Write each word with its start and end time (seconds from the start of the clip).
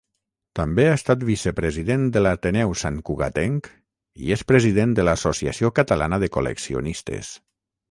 També 0.59 0.85
ha 0.91 0.93
estat 0.99 1.25
vicepresident 1.27 2.07
de 2.15 2.23
l'Ateneu 2.23 2.73
Santcugatenc 2.85 3.69
i 4.25 4.35
és 4.39 4.47
president 4.55 4.97
de 5.01 5.07
l'Associació 5.11 5.73
Catalana 5.83 6.23
de 6.27 6.33
Col·leccionistes. 6.39 7.33